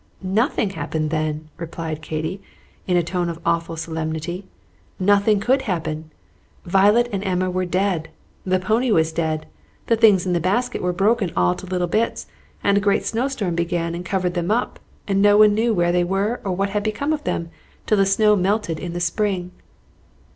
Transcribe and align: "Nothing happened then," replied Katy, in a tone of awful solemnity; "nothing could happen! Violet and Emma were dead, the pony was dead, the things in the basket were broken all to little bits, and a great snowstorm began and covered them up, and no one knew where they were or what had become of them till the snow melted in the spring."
"Nothing 0.23 0.71
happened 0.71 1.11
then," 1.11 1.49
replied 1.59 2.01
Katy, 2.01 2.41
in 2.87 2.97
a 2.97 3.03
tone 3.03 3.29
of 3.29 3.37
awful 3.45 3.77
solemnity; 3.77 4.45
"nothing 4.99 5.39
could 5.39 5.61
happen! 5.69 6.09
Violet 6.65 7.07
and 7.11 7.23
Emma 7.23 7.51
were 7.51 7.67
dead, 7.67 8.09
the 8.43 8.57
pony 8.57 8.89
was 8.89 9.11
dead, 9.11 9.45
the 9.85 9.95
things 9.95 10.25
in 10.25 10.33
the 10.33 10.39
basket 10.39 10.81
were 10.81 10.91
broken 10.91 11.31
all 11.37 11.53
to 11.53 11.67
little 11.67 11.85
bits, 11.85 12.25
and 12.63 12.77
a 12.77 12.81
great 12.81 13.05
snowstorm 13.05 13.53
began 13.53 13.93
and 13.93 14.03
covered 14.03 14.33
them 14.33 14.49
up, 14.49 14.79
and 15.07 15.21
no 15.21 15.37
one 15.37 15.53
knew 15.53 15.71
where 15.71 15.91
they 15.91 16.03
were 16.03 16.41
or 16.43 16.51
what 16.55 16.71
had 16.71 16.81
become 16.81 17.13
of 17.13 17.23
them 17.23 17.51
till 17.85 17.99
the 17.99 18.07
snow 18.07 18.35
melted 18.35 18.79
in 18.79 18.93
the 18.93 18.99
spring." 18.99 19.51